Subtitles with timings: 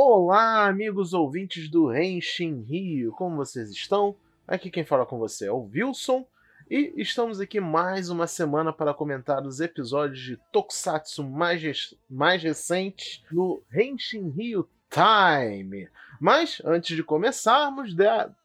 [0.00, 4.14] Olá, amigos ouvintes do Renshin Rio, como vocês estão?
[4.46, 6.24] Aqui quem fala com você é o Wilson
[6.70, 13.24] e estamos aqui mais uma semana para comentar os episódios de Tokusatsu mais, mais recentes
[13.32, 15.88] no Renshin Rio Time.
[16.20, 17.92] Mas antes de começarmos,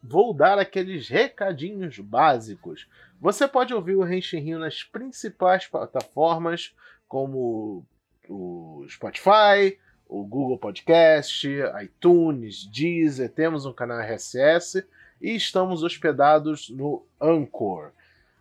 [0.02, 2.88] vou dar aqueles recadinhos básicos.
[3.22, 6.76] Você pode ouvir o Renshin Rio nas principais plataformas
[7.08, 7.86] como
[8.28, 9.78] o Spotify,
[10.14, 11.50] o Google Podcast,
[11.82, 14.86] iTunes, Deezer, temos um canal RSS
[15.20, 17.90] e estamos hospedados no Anchor.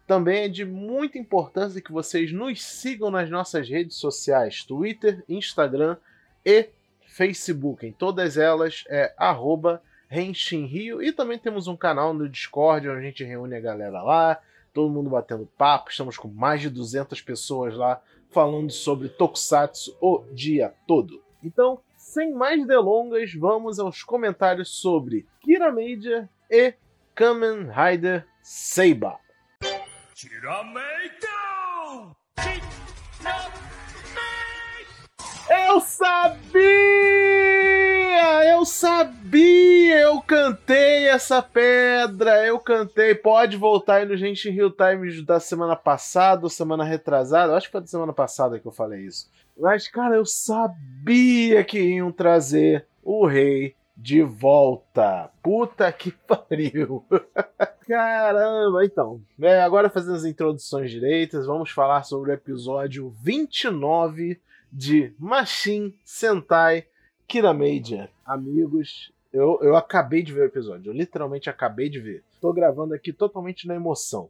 [0.07, 5.97] Também é de muita importância que vocês nos sigam nas nossas redes sociais, Twitter, Instagram
[6.45, 6.69] e
[7.07, 7.87] Facebook.
[7.87, 9.15] Em todas elas é
[10.67, 11.03] Rio.
[11.03, 14.39] E também temos um canal no Discord onde a gente reúne a galera lá,
[14.75, 15.91] todo mundo batendo papo.
[15.91, 17.99] Estamos com mais de 200 pessoas lá
[18.31, 21.32] falando sobre Tokusatsu o dia todo.
[21.43, 26.75] Então, sem mais delongas, vamos aos comentários sobre Kira Major e
[27.15, 29.19] Kamen Rider Seiba.
[35.51, 36.53] Eu sabia!
[38.45, 39.99] Eu sabia!
[39.99, 42.47] Eu cantei essa pedra!
[42.47, 43.15] Eu cantei.
[43.15, 47.57] Pode voltar aí no Gente Real Time da semana passada ou semana retrasada.
[47.57, 49.29] Acho que foi da semana passada que eu falei isso.
[49.63, 55.31] Mas, cara, eu sabia que iam trazer o rei de volta.
[55.41, 57.05] Puta que pariu.
[57.87, 59.23] Caramba, então.
[59.41, 64.41] É, agora fazendo as introduções direitas, vamos falar sobre o episódio 29
[64.73, 66.87] de Machine Sentai
[67.33, 68.09] Major.
[68.27, 70.91] Amigos, eu, eu acabei de ver o episódio.
[70.91, 72.25] Eu literalmente acabei de ver.
[72.41, 74.29] Tô gravando aqui totalmente na emoção.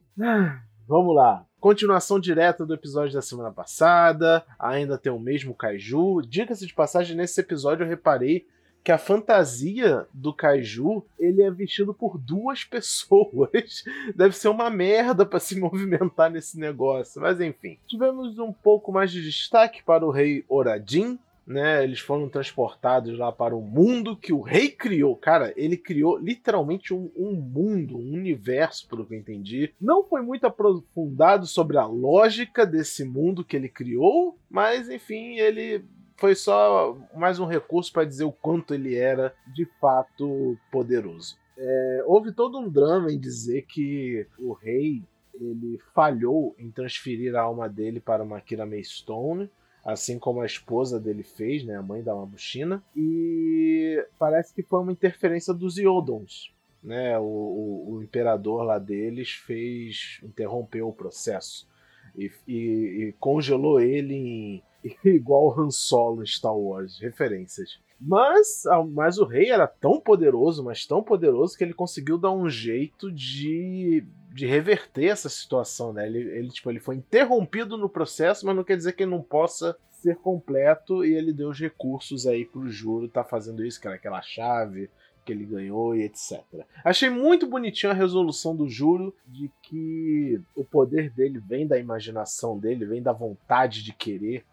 [0.86, 1.46] Vamos lá.
[1.62, 4.44] Continuação direta do episódio da semana passada.
[4.58, 6.20] Ainda tem o mesmo Kaiju.
[6.22, 8.48] Diga-se de passagem, nesse episódio eu reparei
[8.82, 13.84] que a fantasia do Kaiju ele é vestido por duas pessoas.
[14.16, 17.22] Deve ser uma merda para se movimentar nesse negócio.
[17.22, 17.78] Mas enfim.
[17.86, 21.16] Tivemos um pouco mais de destaque para o rei Oradin,
[21.46, 21.82] né?
[21.82, 25.16] Eles foram transportados lá para o mundo que o rei criou.
[25.16, 29.72] Cara, ele criou literalmente um, um mundo, um universo, pelo que eu entendi.
[29.80, 35.84] Não foi muito aprofundado sobre a lógica desse mundo que ele criou, mas enfim, ele
[36.16, 41.36] foi só mais um recurso para dizer o quanto ele era de fato poderoso.
[41.58, 45.02] É, houve todo um drama em dizer que o rei
[45.34, 49.50] ele falhou em transferir a alma dele para uma Kira Stone
[49.84, 54.80] assim como a esposa dele fez, né, a mãe da Mamushina, e parece que foi
[54.80, 56.52] uma interferência dos Iodons.
[56.82, 61.68] Né, o, o, o imperador lá deles fez interrompeu o processo
[62.16, 64.62] e, e, e congelou ele em,
[65.04, 67.78] igual Han Solo em Star Wars, referências.
[68.04, 72.48] Mas, mas o rei era tão poderoso, mas tão poderoso que ele conseguiu dar um
[72.48, 76.06] jeito de, de reverter essa situação, né?
[76.06, 79.22] Ele, ele, tipo, ele foi interrompido no processo, mas não quer dizer que ele não
[79.22, 83.86] possa ser completo e ele deu os recursos aí pro Juro tá fazendo isso, que
[83.86, 84.90] era aquela chave
[85.24, 86.42] que ele ganhou e etc.
[86.84, 92.58] Achei muito bonitinho a resolução do Juro de que o poder dele vem da imaginação
[92.58, 94.44] dele, vem da vontade de querer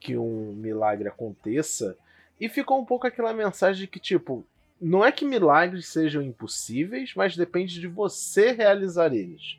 [0.00, 1.96] que um milagre aconteça.
[2.40, 4.44] E ficou um pouco aquela mensagem de que, tipo,
[4.80, 9.56] não é que milagres sejam impossíveis, mas depende de você realizar eles.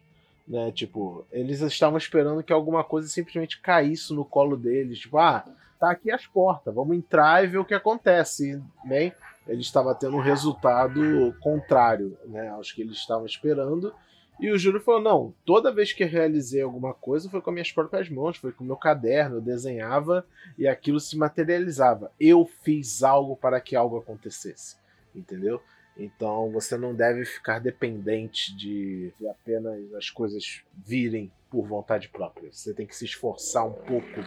[0.48, 0.72] Né?
[0.72, 5.00] Tipo, eles estavam esperando que alguma coisa simplesmente caísse no colo deles.
[5.00, 5.44] Tipo, ah,
[5.80, 8.62] tá aqui as portas, vamos entrar e ver o que acontece.
[8.84, 9.14] Bem,
[9.48, 13.94] ele estava tendo um resultado contrário né, aos que eles estavam esperando.
[14.40, 18.10] E o Júlio falou: não, toda vez que realizei alguma coisa foi com minhas próprias
[18.10, 20.26] mãos, foi com o meu caderno, eu desenhava
[20.58, 22.12] e aquilo se materializava.
[22.20, 24.78] Eu fiz algo para que algo acontecesse,
[25.16, 25.62] entendeu?
[25.98, 32.52] Então você não deve ficar dependente de, de apenas as coisas virem por vontade própria.
[32.52, 34.22] Você tem que se esforçar um pouco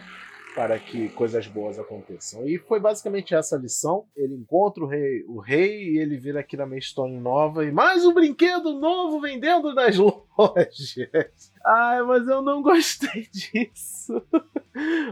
[0.55, 2.47] para que coisas boas aconteçam.
[2.47, 4.05] E foi basicamente essa lição.
[4.15, 8.05] Ele encontra o rei, o rei e ele vira aqui na Maystone nova e mais
[8.05, 10.95] um brinquedo novo vendendo nas lojas.
[11.65, 14.21] Ai, mas eu não gostei disso.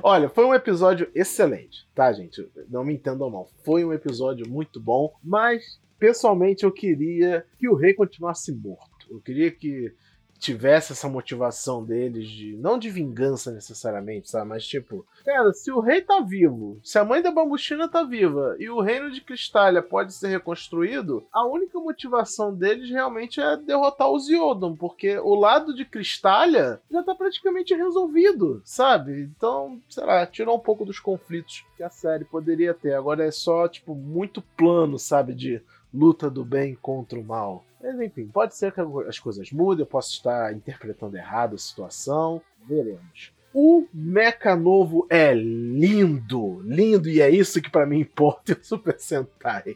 [0.04, 2.48] Olha, foi um episódio excelente, tá, gente?
[2.70, 3.50] Não me entendam mal.
[3.64, 9.08] Foi um episódio muito bom, mas pessoalmente eu queria que o rei continuasse morto.
[9.10, 9.94] Eu queria que
[10.40, 12.56] tivesse essa motivação deles de.
[12.58, 14.50] Não de vingança necessariamente, sabe?
[14.50, 18.56] Mas tipo, cara, se o rei tá vivo, se a mãe da bambuchina tá viva
[18.60, 24.10] e o reino de Cristália pode ser reconstruído, a única motivação deles realmente é derrotar
[24.10, 29.22] os Yodon, porque o lado de Cristália já tá praticamente resolvido, sabe?
[29.22, 32.94] Então, sei lá, tirou um pouco dos conflitos que a série poderia ter.
[32.94, 35.34] Agora é só, tipo, muito plano, sabe?
[35.34, 35.62] De
[35.94, 37.64] luta do bem contra o mal.
[37.82, 42.42] Mas enfim, pode ser que as coisas mudem, eu posso estar interpretando errado a situação,
[42.68, 43.32] veremos.
[43.54, 49.00] O Mecha novo é lindo, lindo, e é isso que para mim importa em Super
[49.00, 49.76] Sentai.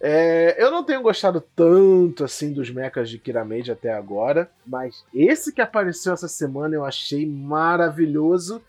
[0.00, 5.52] É, eu não tenho gostado tanto assim dos mechas de Kiramage até agora, mas esse
[5.52, 8.62] que apareceu essa semana eu achei maravilhoso,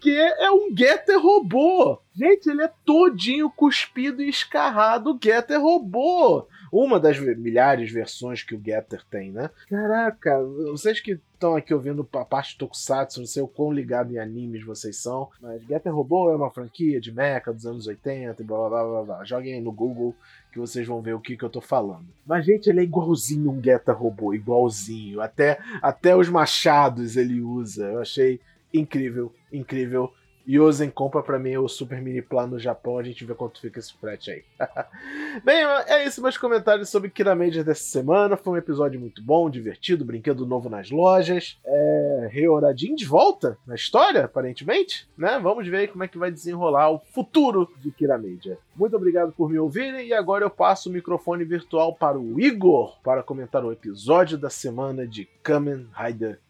[0.00, 2.00] porque é um Getter robô.
[2.14, 8.62] Gente, ele é todinho cuspido e escarrado Getter robô uma das milhares versões que o
[8.62, 9.50] Getter tem, né?
[9.68, 14.18] Caraca, vocês que estão aqui ouvindo a parte Tokusatsu, não sei o quão ligado em
[14.18, 18.44] animes vocês são, mas Getter Robô é uma franquia de mecha dos anos 80 e
[18.44, 19.24] blá blá blá blá.
[19.24, 20.14] Joguem aí no Google
[20.52, 22.06] que vocês vão ver o que, que eu tô falando.
[22.26, 25.20] Mas, gente, ele é igualzinho um Getter Robô, igualzinho.
[25.20, 27.86] Até, até os machados ele usa.
[27.86, 28.40] Eu achei
[28.72, 30.12] incrível, incrível.
[30.48, 33.78] Yosen compra para mim o Super Mini Plan no Japão, a gente vê quanto fica
[33.78, 34.44] esse frete aí.
[35.44, 38.36] Bem, é isso meus comentários sobre Kira Major dessa semana.
[38.36, 41.56] Foi um episódio muito bom, divertido, brinquedo novo nas lojas.
[41.64, 45.38] É, Reoradin de volta na história, aparentemente, né?
[45.38, 48.56] Vamos ver como é que vai desenrolar o futuro de Kira Major.
[48.74, 52.98] Muito obrigado por me ouvirem e agora eu passo o microfone virtual para o Igor
[53.02, 56.40] para comentar o episódio da semana de Kamen Rider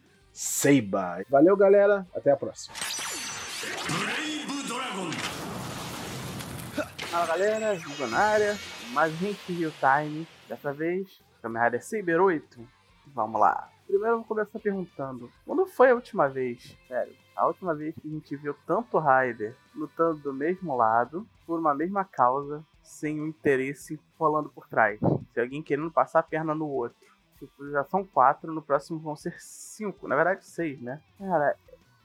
[0.43, 1.23] Seiba.
[1.29, 2.07] Valeu, galera.
[2.17, 2.75] Até a próxima.
[7.11, 7.79] Fala galera,
[8.17, 8.57] área,
[8.95, 12.59] mais um Real Time, dessa vez, Kamen Rider Saber 8.
[13.09, 13.69] Vamos lá.
[13.87, 18.09] Primeiro eu vou começar perguntando, quando foi a última vez, sério, a última vez que
[18.09, 23.27] a gente viu tanto Rider lutando do mesmo lado, por uma mesma causa, sem um
[23.27, 24.99] interesse rolando por trás?
[25.35, 27.10] Se alguém querendo passar a perna no outro.
[27.41, 31.01] Tipo, já são quatro, no próximo vão ser cinco, na verdade seis, né?
[31.19, 31.57] Cara,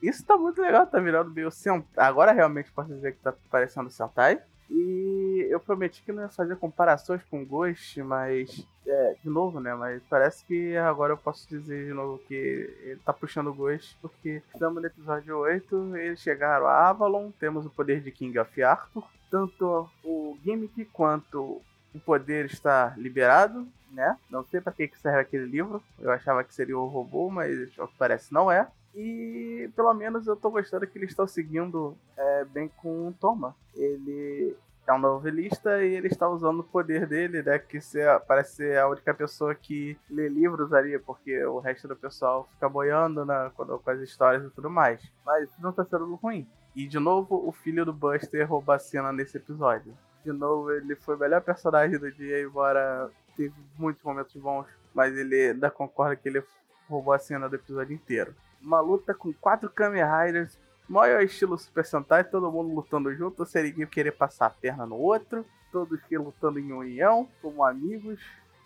[0.01, 2.07] isso tá muito legal, tá virando meio Sentai.
[2.07, 4.41] Agora realmente posso dizer que tá parecendo Sentai.
[4.69, 8.65] E eu prometi que não ia fazer comparações com Ghost, mas.
[8.87, 9.73] É, de novo, né?
[9.73, 13.97] Mas parece que agora eu posso dizer de novo que ele tá puxando o Ghost,
[14.01, 18.63] porque estamos no episódio 8, eles chegaram a Avalon, temos o poder de King of
[18.63, 19.03] Arthur.
[19.29, 21.61] Tanto o gimmick quanto
[21.95, 24.18] o poder está liberado, né?
[24.30, 25.81] Não sei para que serve aquele livro.
[26.00, 28.68] Eu achava que seria o robô, mas ao que parece não é.
[28.94, 33.56] E pelo menos eu tô gostando que eles estão seguindo é, bem com o Toma.
[33.75, 34.56] Ele
[34.88, 37.57] é um novelista e ele está usando o poder dele, né?
[37.57, 41.95] Que ser, parece ser a única pessoa que lê livros ali, porque o resto do
[41.95, 45.01] pessoal fica boiando né, com, as histórias e tudo mais.
[45.25, 46.47] Mas não tá sendo ruim.
[46.75, 49.94] E de novo, o filho do Buster rouba a cena nesse episódio.
[50.25, 55.16] De novo, ele foi o melhor personagem do dia, embora teve muitos momentos bons, mas
[55.16, 56.44] ele ainda concorda que ele
[56.89, 58.36] roubou a cena do episódio inteiro
[58.66, 60.57] uma luta com quatro Kamen Riders,
[60.89, 64.95] maior estilo Super Sentai, todo mundo lutando junto, sem ninguém querer passar a perna no
[64.95, 68.19] outro, todos que lutando em união, como amigos.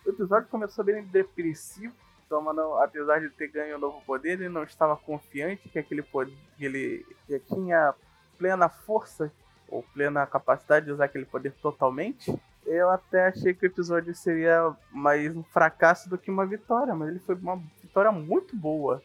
[0.06, 1.94] O episódio começou bem depressivo,
[2.30, 6.04] Toma, não, apesar de ter ganho um novo poder, ele não estava confiante que aquele
[6.04, 7.94] poder, ele já tinha
[8.38, 9.32] plena força
[9.70, 12.34] ou plena capacidade de usar aquele poder totalmente.
[12.66, 17.10] Eu até achei que o episódio seria mais um fracasso do que uma vitória, mas
[17.10, 19.02] ele foi uma vitória muito boa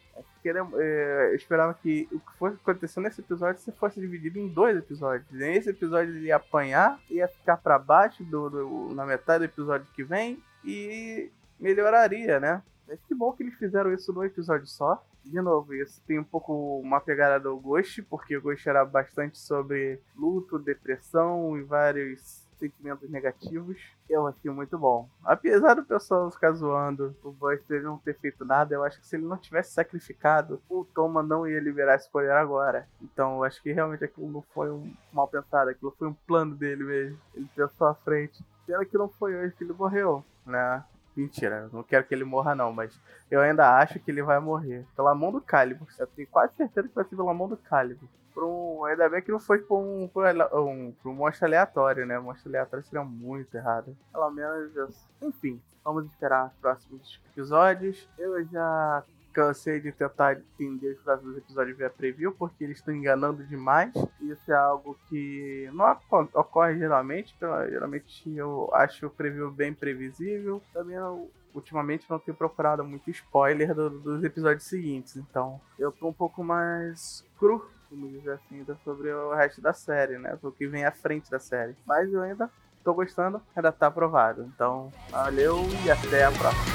[0.48, 4.76] é, eu esperava que o que fosse acontecer nesse episódio se fosse dividido em dois
[4.76, 5.26] episódios.
[5.30, 9.86] Nesse episódio ele ia apanhar, ia ficar para baixo do, do, na metade do episódio
[9.94, 12.62] que vem e melhoraria, né?
[12.86, 15.02] Mas que bom que eles fizeram isso num episódio só.
[15.24, 19.38] De novo, isso tem um pouco uma pegada do Ghost, porque o Ghost era bastante
[19.38, 23.76] sobre luto, depressão e vários sentimentos negativos,
[24.08, 25.08] eu achei muito bom.
[25.24, 29.16] Apesar do pessoal ficar zoando o Buster não ter feito nada, eu acho que se
[29.16, 32.88] ele não tivesse sacrificado, o Toma não ia liberar esse poder agora.
[33.02, 36.54] Então eu acho que realmente aquilo não foi um mal pensado, aquilo foi um plano
[36.54, 37.18] dele mesmo.
[37.34, 38.42] Ele pensou à frente.
[38.66, 40.82] Pena que não foi hoje que ele morreu, né?
[41.16, 42.98] Mentira, não quero que ele morra não, mas
[43.30, 44.84] eu ainda acho que ele vai morrer.
[44.96, 45.86] Pela mão do Calibur.
[45.98, 48.08] Eu tenho quase certeza que vai ser pela mão do Calibur
[48.42, 48.84] um.
[48.84, 52.18] Ainda bem que não foi pra um, pra um, pra um monstro aleatório, né?
[52.18, 53.96] Monstro aleatório seria muito errado.
[54.12, 55.06] Pelo menos.
[55.22, 58.08] Enfim, vamos esperar os próximos episódios.
[58.18, 59.04] Eu já
[59.34, 63.92] cansei de tentar entender os próximos episódios via preview, porque eles estão enganando demais.
[64.20, 65.98] Isso é algo que não
[66.32, 67.34] ocorre geralmente.
[67.68, 70.62] Geralmente eu acho o preview bem previsível.
[70.72, 75.16] Também eu, ultimamente não tenho procurado muito spoiler do, dos episódios seguintes.
[75.16, 80.16] Então eu tô um pouco mais cru, como dizer assim, sobre o resto da série,
[80.18, 80.38] né?
[80.42, 81.76] O que vem à frente da série.
[81.84, 82.48] Mas eu ainda
[82.84, 84.42] tô gostando, ainda tá aprovado.
[84.54, 86.74] Então, valeu e até a próxima.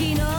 [0.00, 0.29] you esquina.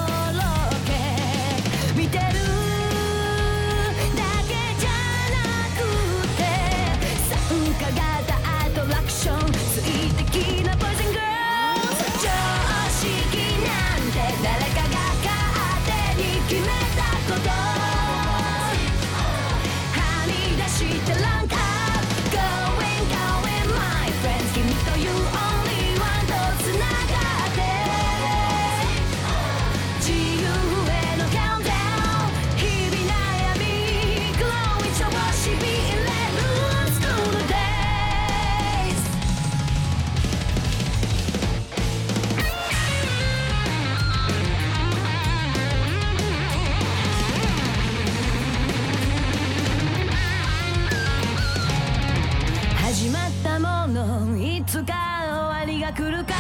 [54.72, 54.94] つか
[55.28, 56.40] 終わりが来るから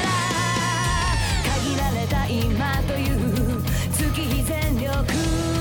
[1.59, 3.61] 限られた今という
[3.91, 5.60] 月日全力